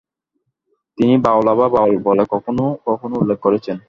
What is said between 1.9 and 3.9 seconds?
বলে কখনো কখনো উল্লেখ করেছেন।